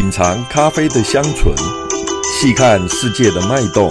[0.00, 1.54] 品尝咖啡的香醇，
[2.24, 3.86] 细看世界的脉动。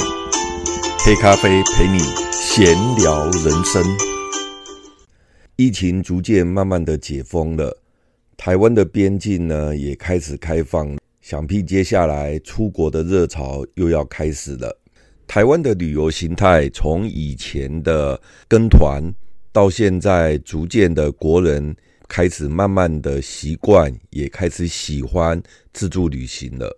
[1.06, 2.00] 黑咖啡陪你
[2.32, 3.84] 闲聊人生。
[5.56, 7.80] 疫情逐渐慢慢的解封了，
[8.36, 14.76] 台湾的边境呢也开始开放，想必接下来出国的热潮又要开始了。
[15.28, 19.14] 台湾的旅游形态从以前的跟团，
[19.52, 21.76] 到现在逐渐的国人
[22.10, 25.42] 开始慢慢的习惯，也开始喜欢
[25.72, 26.76] 自助旅行了。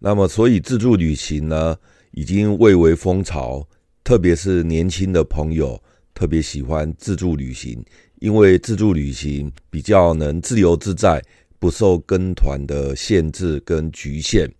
[0.00, 1.76] 那么，所以自助旅行呢，
[2.10, 3.66] 已经蔚为风潮，
[4.04, 5.80] 特别是年轻的朋友
[6.12, 7.82] 特别喜欢自助旅行，
[8.18, 11.22] 因为自助旅行比较能自由自在，
[11.58, 14.52] 不受跟团的限制跟局限。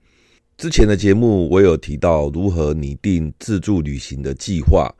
[0.56, 4.90] 之前的节目我有提到如何拟定自助旅行的计划。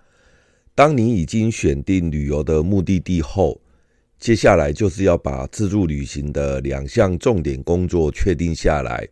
[0.74, 3.58] 当你已经选定旅游的目的地后，
[4.18, 9.06] 接下来就是要把自助旅行的两项重点工作确定下来，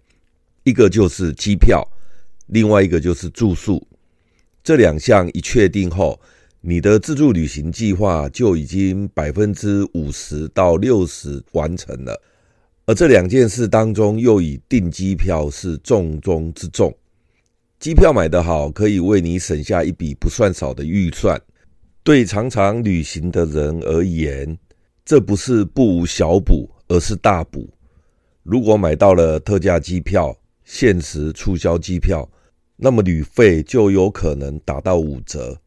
[0.64, 1.86] 一个就是机票，
[2.46, 3.86] 另外一个就是住宿。
[4.62, 6.18] 这两项一确定后，
[6.62, 12.18] 你的自助旅行计划就已经百分之五十到六十完成了。
[12.86, 16.94] 而这两件事当中，又以订机票是重中之重。
[17.78, 21.38] 机票买得好，可以为你省下一笔不算少的预算。
[22.02, 24.58] 对常常旅行的人而言，
[25.04, 27.68] 这不是不无小补，而是大补。
[28.42, 32.26] 如果买到了特价机票、限时促销机票，
[32.76, 35.60] 那么旅费就有可能打到五折。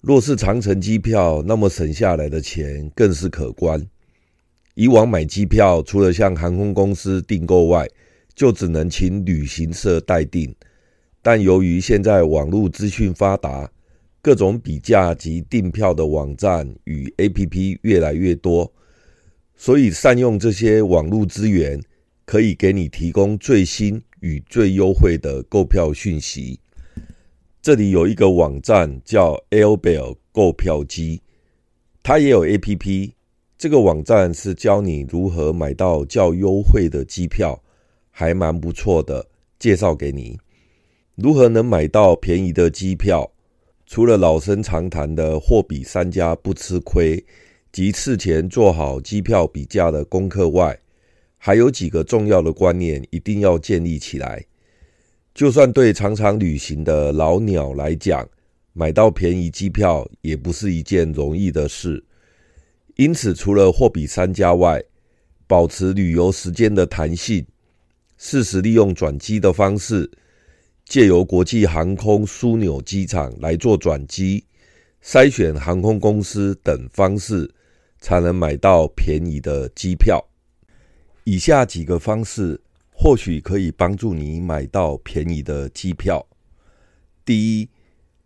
[0.00, 3.86] 若是长程机票，那么省下来的钱更是可观。
[4.74, 7.86] 以往买机票，除了向航空公司订购外，
[8.34, 10.54] 就只能请旅行社代订。
[11.20, 13.70] 但由于现在网络资讯发达，
[14.22, 18.72] 各种比价及订票的网站与 APP 越来越多，
[19.60, 21.82] 所以善用这些网络资源，
[22.24, 26.60] 可以给你提供最新与最优惠的购票讯息。
[27.60, 31.20] 这里有一个网站叫 AirBell 购票机，
[32.04, 33.10] 它也有 APP。
[33.58, 37.60] 这个网站是教你如何买到较优惠的机票，
[38.12, 39.26] 还蛮不错的。
[39.58, 40.38] 介绍给你，
[41.16, 43.32] 如何能买到便宜的机票？
[43.86, 47.24] 除了老生常谈的货比三家不吃亏
[47.72, 50.78] 及事前做好机票比价的功课外，
[51.36, 54.44] 还有几个重要的观念一定要建立起来。
[55.34, 58.28] 就算对常常旅行的老鸟来讲，
[58.72, 62.04] 买到便宜机票也不是一件容易的事。
[62.96, 64.82] 因此，除了货比三家外，
[65.46, 67.46] 保持旅游时间的弹性，
[68.16, 70.10] 适时利用转机的方式，
[70.84, 74.44] 借由国际航空枢纽机场来做转机，
[75.04, 77.48] 筛选航空公司等方式，
[78.00, 80.24] 才能买到便宜的机票。
[81.24, 82.60] 以下几个方式
[82.90, 86.26] 或许可以帮助你买到便宜的机票。
[87.24, 87.68] 第一，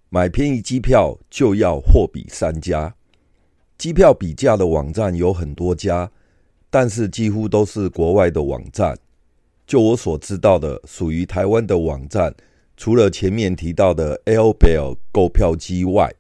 [0.09, 2.95] 买便宜机票就要货比三家。
[3.77, 6.11] 机票比价的网站有很多家，
[6.71, 8.97] 但是几乎都是国外的网站。
[9.67, 12.35] 就我所知道的，属于台湾的网站，
[12.77, 16.15] 除了前面提到的 Airblue 购票机外，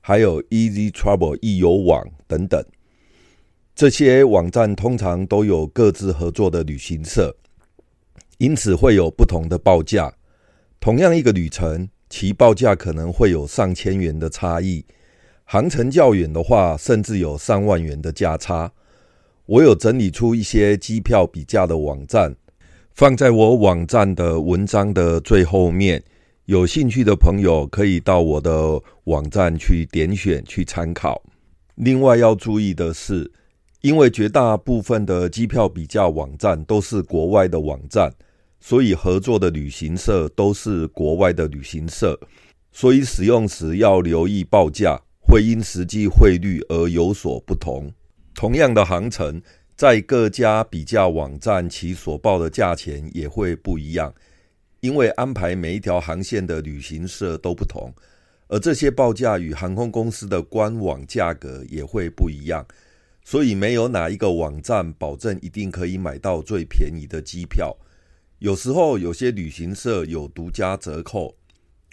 [0.00, 2.64] 还有 Easy Travel 易游网等等。
[3.80, 7.34] 这些网站通常都有各自合作的旅行社，
[8.36, 10.12] 因此会有不同的报价。
[10.78, 14.84] 同样一个旅程，其报价可能会有上千元的差异。
[15.44, 18.70] 航程较远的话，甚至有上万元的价差。
[19.46, 22.36] 我有整理出一些机票比价的网站，
[22.92, 26.04] 放在我网站的文章的最后面。
[26.44, 31.22] 有兴趣的朋友可以到我的网站去点选去参考。
[31.76, 33.32] 另外要注意的是，
[33.80, 38.12] 因为绝大部分的机票比价网站都是国外的网站，
[38.60, 42.18] 所以合作的旅行社都是国外的旅行社，
[42.72, 45.00] 所以使用时要留意报价。
[45.22, 47.88] 会因实际汇率而有所不同。
[48.34, 49.40] 同样的航程，
[49.76, 54.12] 在各家比价网站，其所报的价钱也会不一样，
[54.80, 57.94] 因为安排每一条航线的旅行社都不同，
[58.48, 62.66] 而这些报价与航空公司的官网价格也会不一样，
[63.30, 67.76] 所以没有哪一个网站保证一定可以买到最便宜的机票。
[68.40, 71.36] 有时候有些旅行社有独家折扣。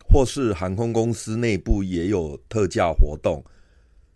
[0.09, 3.43] 或是航空公司内部也有特价活动，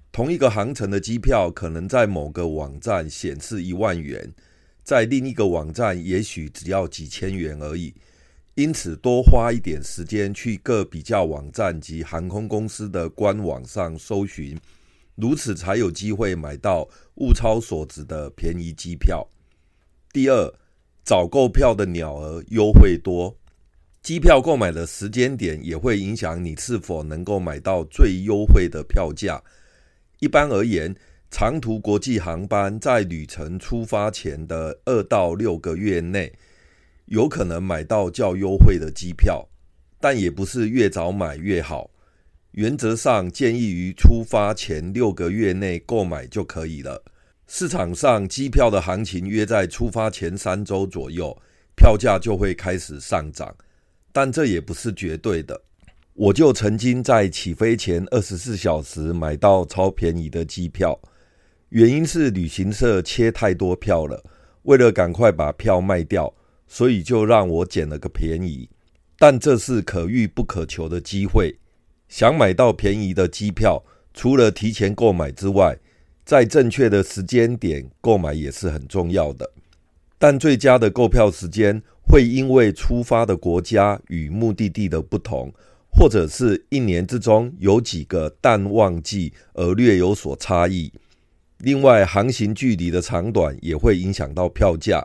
[0.09, 4.33] 同一个航程的机票可能在某个网站显示一万元，
[4.83, 7.93] 在另一个网站也许只要几千元而已。
[8.55, 14.57] 因此，多花一点时间去各比较网站及航空公司的官网上搜寻，
[15.21, 19.27] 如此才有机会买到物超所值的便宜机票。
[20.11, 20.51] 第二，
[21.03, 23.37] 早购票的鸟儿优惠多。
[24.01, 29.39] 机票购买的时间点也会影响你是否能够买到最优惠的票价。
[30.19, 30.95] 一般而言，
[31.29, 36.33] 长途国际航班在旅程出发前的二到六个月内，
[37.05, 39.47] 有可能买到较优惠的机票，
[39.99, 41.91] 但也不是越早买越好。
[42.51, 47.01] 原则上，建议于出发前六个月内购买就可以了。
[47.47, 51.37] 市场上机票的行情约在出发前三周左右，
[51.75, 53.55] 票价就会开始上涨。
[54.11, 55.61] 但这也不是绝对的，
[56.13, 60.99] 我就曾经在起飞前二十四小时买到超便宜的机票，
[61.69, 64.21] 原因是旅行社切太多票了，
[64.63, 66.33] 为了赶快把票卖掉，
[66.67, 68.69] 所以就让我捡了个便宜。
[69.17, 71.55] 但这是可遇不可求的机会，
[72.11, 73.81] 想买到便宜的机票，
[74.13, 75.77] 除了提前购买之外，
[76.25, 79.49] 在正确的时间点购买也是很重要的。
[80.19, 85.53] 但最佳的购票时间，会因为出发的国家与目的地的不同，
[85.89, 90.91] 或者是一年之中有几个淡旺季而略有所差异。
[91.59, 95.01] 另外，航行距离的长短也会影响到票价。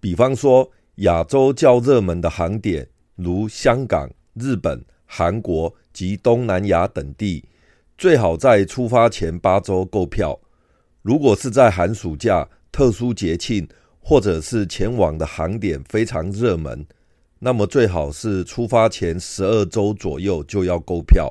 [0.00, 7.44] 比方说，亚洲较热门的航点，如香港、日本、韩国及东南亚等地，
[7.98, 10.40] 最好在出发前八周购票。
[11.02, 13.68] 如果是在寒暑假、特殊节庆，
[14.00, 16.82] 或者是前往的航点非常热门，
[17.38, 21.30] 那么最好是出发前十二周左右就要购票。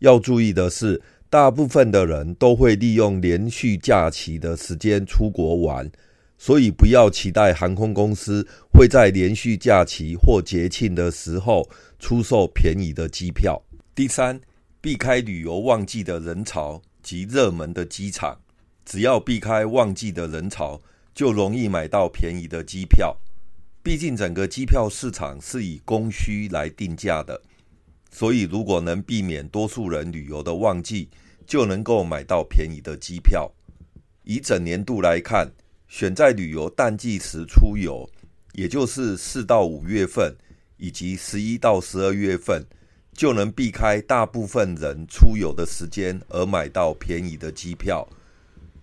[0.00, 1.00] 要注意的是，
[1.30, 5.88] 大部分的人都会利用连续假期的时间出国玩，
[6.36, 11.64] 所以不要期待航空公司会在连续假期或节庆的时候
[12.04, 13.62] 出售便宜的机票。
[13.94, 14.38] 第三，
[14.82, 18.38] 避开旅游旺季的人潮及热门的机场，
[18.84, 20.78] 只要避开旺季的人潮，
[21.14, 23.16] 就容易买到便宜的机票，
[23.82, 27.40] 毕竟整个机票市场是以供需来定价的，
[28.10, 31.08] 所以如果能避免多数人旅游的旺季，
[31.46, 33.50] 就能够买到便宜的机票。
[34.24, 35.50] 以整年度来看，
[35.88, 38.06] 选在旅游淡季时出游，
[38.52, 40.36] 也就是四到五月份
[40.84, 42.62] 以及十一到十二月份，
[43.14, 48.06] 就能避开大部分人出游的时间而买到便宜的机票。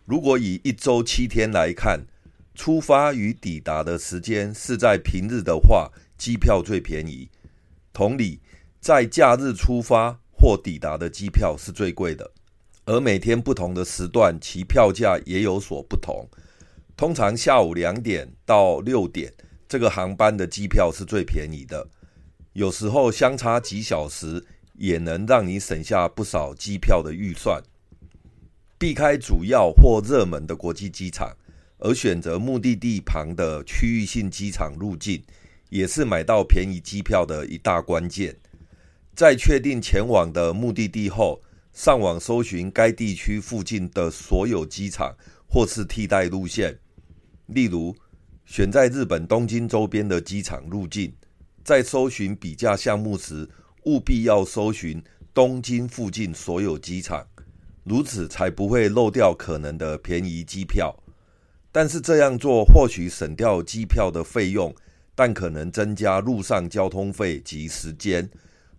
[0.05, 1.99] 如果以一周七天来看，
[2.55, 7.29] 出发与抵达的时间是在平日的话，机票最便宜。
[7.93, 8.39] 同理，
[8.79, 12.31] 在假日出发或抵达的机票是最贵的。
[12.85, 16.27] 而每天不同的时段，其票价也有所不同。
[16.97, 19.31] 通常下午两点到六点，
[19.71, 21.87] 这个航班的机票是最便宜的。
[22.51, 27.63] 有时候相差几小时，也能让你省下不少机票的预算。
[28.77, 31.33] 避开主要或热门的国际机场。
[31.77, 35.23] 而选择目的地旁的区域性机场入境，
[35.69, 38.35] 也是买到便宜机票的一大关键。
[39.15, 41.41] 在确定前往的目的地后，
[41.71, 45.15] 上网搜寻该地区附近的所有机场
[45.49, 46.77] 或是替代路线。
[47.47, 47.95] 例如，
[48.51, 51.13] 选在日本东京周边的机场入境，
[51.63, 53.47] 在搜寻比价项目时，
[53.85, 55.01] 务必要搜寻
[55.33, 57.25] 东京附近所有机场，
[57.85, 60.93] 如此才不会漏掉可能的便宜机票。
[61.71, 64.75] 但是这样做或许省掉机票的费用，
[65.15, 68.29] 但可能增加路上交通费及时间，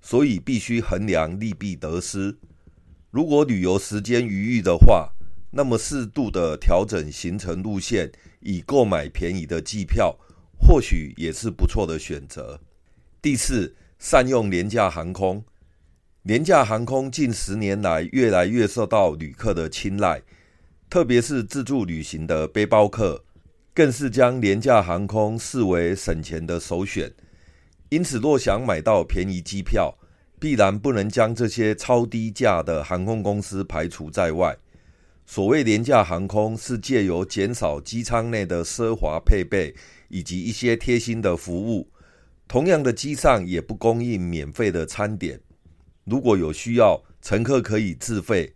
[0.02, 2.36] 所以必须衡量利弊得失。
[3.10, 5.10] 如果旅游时间余裕的话，
[5.52, 10.18] 那么适度的调整行程路线，以购买便宜的机票，
[10.58, 12.58] 或许也是不错的选择。
[13.20, 15.44] 第四，善用廉价航空。
[16.22, 20.22] 廉价航空近十年来越来越受到旅客的青睐。
[20.88, 23.24] 特别是自助旅行的背包客，
[23.74, 27.12] 更是将廉价航空视为省钱的首选。
[27.88, 29.96] 因此，若想买到便宜机票，
[30.38, 34.56] 必然不能将这些超低价的航空公司排除在外。
[35.24, 39.74] 所谓廉价航空，是借由减少机舱内的奢华配备
[40.08, 41.88] 以及一些贴心的服务。
[42.48, 45.40] 同样的，机上也不供应免费的餐点，
[46.04, 48.52] 如果有需要，乘客可以自费。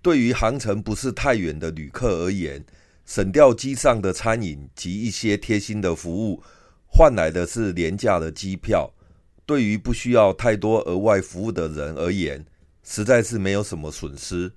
[0.00, 2.64] 对于航程不是太远的旅客而言，
[3.04, 6.42] 省掉机上的餐饮及一些贴心的服务，
[6.86, 8.90] 换来的是廉价的机票。
[9.44, 12.46] 对于不需要太多额外服务的人而言，
[12.82, 14.50] 实在是没有什么损失。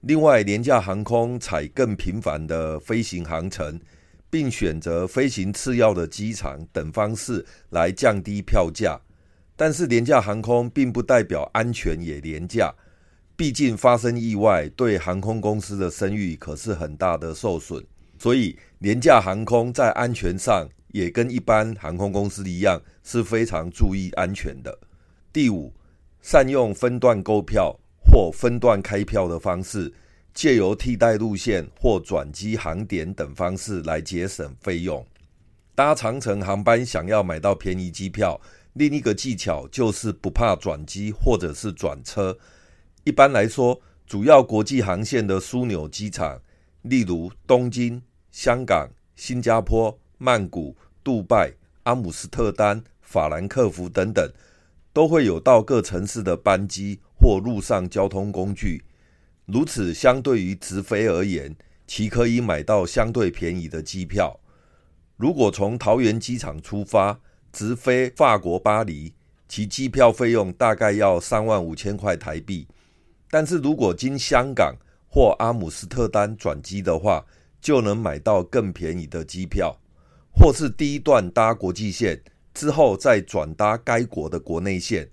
[0.00, 3.78] 另外，廉价航空采更频繁的飞行航程，
[4.30, 8.98] 并选择飞行次要的机场等方式来降低票价。
[9.56, 12.74] 但是，廉价航空并不代表安全也廉价。
[13.36, 17.84] 毕竟发生意外，对航空公司的声誉可是很大的受损。
[18.18, 24.78] 所以廉价航空在安全上也跟一般航空公司一样，是非常注意安全的。
[25.30, 25.74] 第五，
[26.22, 27.78] 善用分段购票
[28.10, 29.92] 或分段开票的方式，
[30.34, 35.06] 借由替代路线或转机航点等方式来节省费用。
[35.76, 38.40] 搭长程航班想要买到便宜机票，
[38.72, 42.36] 另一个技巧就是不怕转机或者是转车。
[43.04, 46.42] 一般来说，主要国际航线的枢纽机场，
[46.82, 48.02] 例如东京、
[48.32, 51.52] 香港、新加坡、曼谷、杜拜、
[51.84, 54.30] 阿姆斯特丹、法兰克福等等，
[54.92, 58.82] 都会有到各城市的班机或陆上交通工具。
[59.44, 61.54] 如此，相对于直飞而言，
[61.86, 64.40] 其可以买到相对便宜的机票。
[65.16, 67.20] 如果从桃园机场出发，
[67.52, 69.12] 直飞法国巴黎，
[69.48, 72.66] 其机票费用大概要三万五千块台币。
[73.28, 74.74] 但是如果经香港
[75.08, 77.26] 或阿姆斯特丹转机的话，
[77.60, 79.76] 就能买到更便宜的机票，
[80.32, 82.22] 或是第一段搭国际线
[82.54, 85.10] 之后再转搭该国的国内线，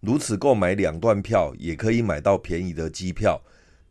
[0.00, 3.42] 如此购买两段票也可以买到便宜的机票，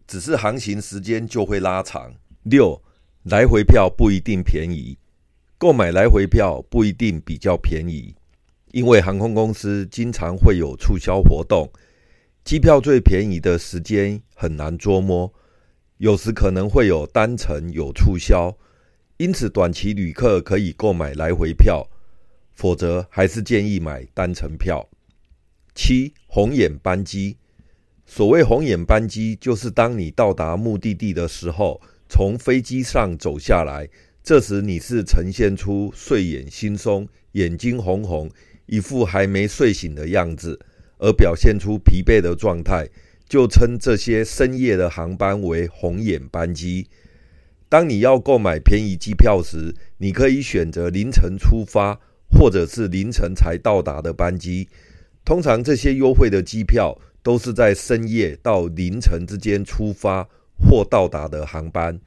[0.07, 2.13] 只是航行时间就会拉长。
[2.43, 2.81] 六，
[3.23, 4.97] 来回票不一定便宜。
[5.57, 8.15] 购买来回票不一定比较便宜，
[8.71, 11.69] 因为航空公司经常会有促销活动，
[12.43, 15.31] 机票最便宜的时间很难捉摸，
[15.97, 18.57] 有时可能会有单程有促销，
[19.17, 21.85] 因此短期旅客可以购买来回票，
[22.53, 24.87] 否则还是建议买单程票。
[25.81, 27.37] 七，红眼班机，
[28.05, 33.87] 所谓红眼班机，就是当你到达目的地的时候，从飞机上走下来。
[34.21, 38.29] 这时你是呈现出睡眼惺忪、眼睛红红、
[38.65, 40.59] 一副还没睡醒的样子，
[40.97, 42.89] 而表现出疲惫的状态，
[43.29, 46.89] 就称这些深夜的航班为红眼班机。
[47.69, 54.67] 当你要购买便宜机票时，你可以选择凌晨出发，或者是凌晨才到达的班机。
[55.25, 61.99] 通常这些优惠的机票都是在深夜到凌晨之间出发或到达的航班。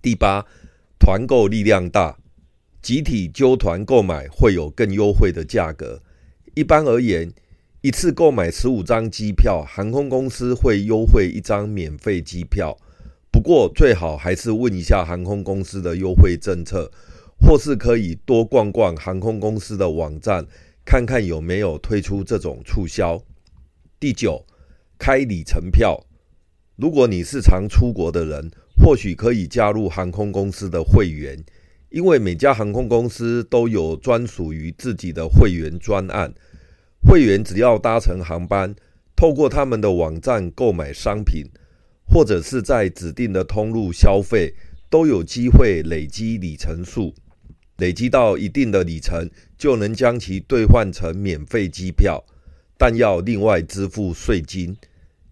[0.00, 0.44] 第八。
[0.96, 2.16] 团购力量大，
[2.80, 6.00] 集体揪团购买会有更优惠的价格。
[6.54, 7.30] 一般而言，
[7.82, 12.78] 一次购买十五张机票，航空公司会优惠一张免费机票。
[13.30, 16.90] 不过，最好还是问一下航空公司的优惠政策，
[17.38, 20.46] 或是可以多逛逛航空公司的网站，
[20.84, 23.22] 看看有没有推出这种促销。
[23.98, 24.44] 第九，
[24.98, 26.06] 开里程票。
[26.76, 31.42] 如果你是常出国的人，或许可以加入航空公司的会员，
[31.88, 36.34] 因为每家航空公司都有专属于自己的会员专案。
[37.00, 38.74] 会员只要搭乘航班，
[39.14, 41.44] 透过他们的网站购买商品，
[42.04, 44.54] 或者是在指定的通路消费，
[44.90, 47.14] 都有机会累积里程数。
[47.78, 49.28] 累积到一定的里程，
[49.64, 52.22] 就能将其兑换成免费机票，
[52.76, 54.76] 但要另外支付税金。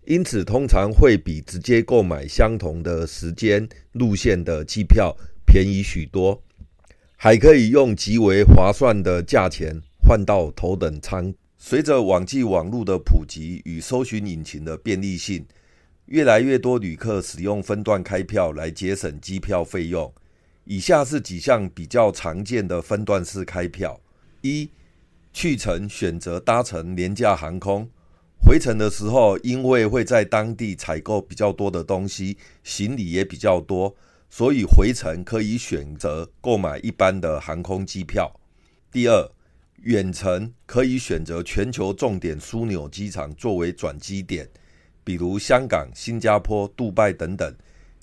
[0.06, 6.42] 因此，通常会比直接购买相同的时间路线的机票便宜许多，
[7.14, 11.34] 还可以用极为划算的价钱换到头等舱。
[11.58, 15.44] 随着网际网路的普及与搜寻引擎的便利性，
[16.06, 20.10] 越来越多旅客使用分段开票来节省机票费用。
[20.64, 24.00] 以下是几项比较常见的分段式开票：
[24.42, 24.68] 一、
[25.32, 27.88] 去程选择搭乘廉价航空。
[28.44, 33.94] 回程的时候，因为会在当地采购比较多的东西，行李也比较多，
[34.28, 38.40] 所以回程可以选择购买一般的航空机票。
[38.90, 39.30] 第二，
[39.84, 44.48] 远程可以选择全球重点枢纽机场作为转机点，
[45.04, 47.54] 比如香港、新加坡、杜拜等等。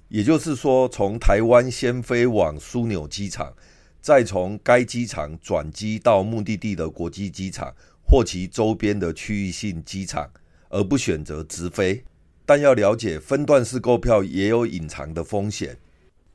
[0.08, 3.53] 也就是说，从台湾先飞往枢纽机场，
[4.01, 7.74] 再从该机场转机到目的地的国际机场。
[8.12, 10.27] 或其周边的区域性机场，
[10.70, 12.03] 而不选择直飞。
[12.44, 15.77] 但要了解，分段式购票也有隐藏的风险。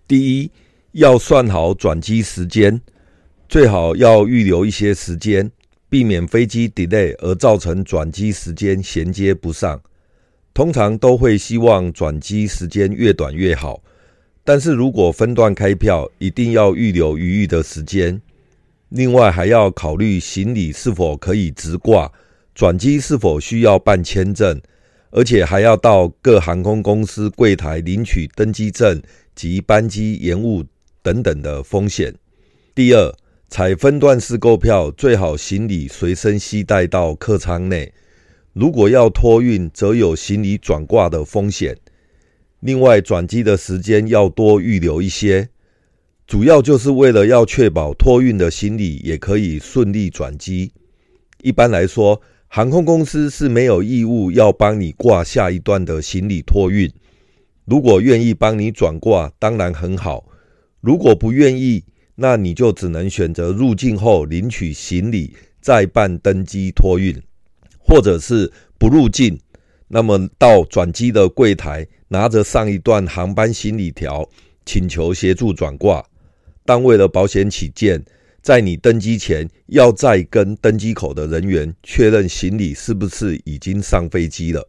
[0.06, 0.52] 第一，
[0.92, 2.80] 要算好转机时间，
[3.48, 5.50] 最好要预留一些时间，
[5.88, 9.82] 避免飞机 delay 而造成转机时间衔接不上。
[10.54, 13.82] 通常都会希望转机时间越短越好，
[14.44, 18.20] 但是如果分段开票，一定要预留余裕的时间。
[18.90, 22.12] 另外还要考虑行李是否可以直挂，
[22.54, 24.60] 转机是否需要办签证，
[25.10, 29.02] 而且还要到各航空公司柜台领取登机证
[29.34, 30.62] 及班机延误
[31.02, 32.14] 等等的风险。
[32.74, 33.12] 第二，
[33.48, 37.92] 采分段式购票，最好行李随身携带到客舱内。
[38.52, 41.76] 如果要托运，则有行李转挂的风险。
[42.64, 45.50] 另外，转机的时间要多预留一些。
[46.26, 50.72] 主要就是为了要确保托运的行李也可以顺利转机。
[51.42, 56.90] 一般来说，航空公司是没有义务要帮你挂下一段的行李托运。
[57.66, 60.24] 如果愿意帮你转挂，当然很好；
[60.80, 67.14] 如果不愿意，那你就只能选择入境后领取行李，再办登机托运，
[67.76, 69.38] 或者是不入境，
[69.88, 74.30] 那么到转机的柜台拿着上一段航班行李条，
[74.64, 76.06] 请求协助转挂。
[76.64, 78.04] 但为了保险起见，
[78.40, 84.64] 在你登机前，要再跟登机口的人员确认行李是不是已经上飞机了。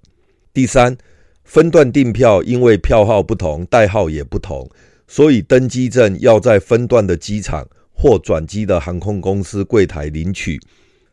[0.52, 0.98] 第三，
[1.44, 4.68] 分段订票，因为票号不同，代号也不同，
[5.08, 10.60] 所以登机证要在分段的机场或转机的航空公司柜台领取。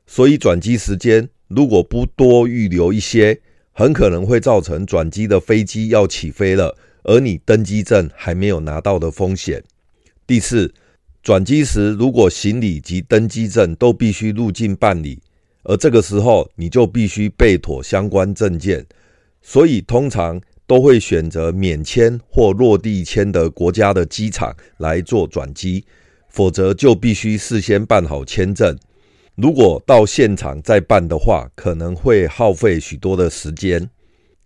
[0.07, 3.39] 所以转机时间如果不多预留一些，
[3.73, 9.63] 很可能会造成转机的飞机要起飞了，而你登机证还没有拿到的风险。
[10.27, 10.73] 第四。
[11.25, 15.23] 转机时，如果行李及登机证都必须入境办理，
[15.63, 18.85] 而这个时候你就必须备妥相关证件，
[19.41, 25.85] 所以通常都会选择免签或落地签的国家的机场来做转机，
[26.29, 28.77] 否则就必须事先办好签证。
[29.43, 33.91] 如果到现场再办的话，可能会耗费许多的时间。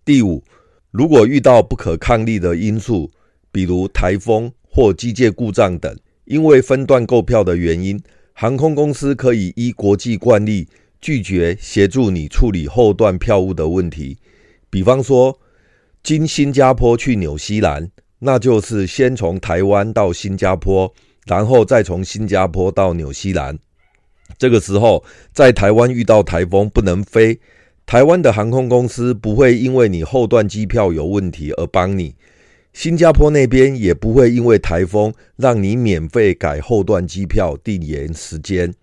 [0.06, 0.42] 第五，
[0.90, 3.10] 如果遇到不可抗力的因素，
[3.52, 5.94] 比如台风或机械故障等。
[6.24, 10.66] 因为分段购票的原因，航空公司可以依国际惯例
[10.98, 14.16] 拒绝协助你处理后段票务的问题。
[14.70, 15.38] 比方说，
[16.02, 20.90] 经新加坡去纽西兰，那就是先从台湾到新加坡，
[21.26, 23.58] 然后再从新加坡到纽西兰。
[24.38, 27.38] 这个时候，在台湾遇到台风不能飞，
[27.86, 32.14] 台湾的航空公司不会因为你后段机票有问题而帮你。
[32.72, 38.74] 新加坡那边也不会因为台风让你免费改后段机票递延时间。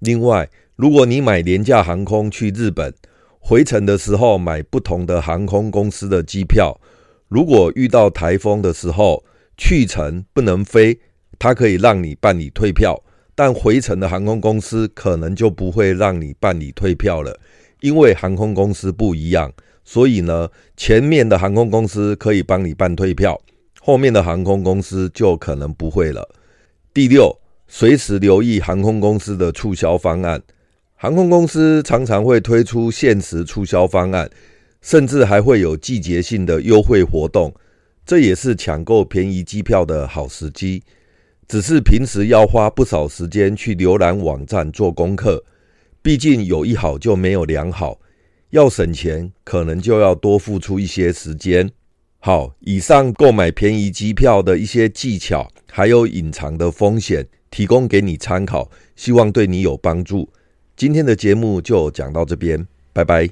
[0.00, 2.92] 另外，如果你买廉价航空去日本，
[3.38, 6.80] 回程的时候买不同的航空公司的机票，
[7.28, 9.24] 如果遇到台风的时候
[9.56, 10.98] 去程不能飞，
[11.38, 13.00] 它可以让你办理退票，
[13.34, 17.38] 但回程的航空公司可能就不会让你办理退票了，
[17.80, 19.52] 因为航空公司不一样。
[19.84, 23.40] 所以呢，前面的航空公司可以帮你办退票，
[23.80, 26.28] 后面的航空公司就可能不会了。
[26.94, 30.40] 第六，随时留意航空公司的促销方案，
[30.94, 34.30] 航空公司常常会推出限时促销方案，
[34.82, 37.52] 甚至还会有季节性的优惠活动，
[38.06, 40.82] 这也是抢购便宜机票的好时机。
[41.52, 45.44] 只是平时要花不少时间去浏览网站做功课，
[46.00, 48.00] 毕竟有一好就没有两好。
[48.52, 51.70] 要省钱，可能就要多付出一些时间。
[52.20, 60.26] 好，以上购买便宜机票的一些技巧，还有隐藏的风险，提供给你参考，希望对你有帮助。
[60.74, 63.28] 今天的节目就讲到这边，拜拜。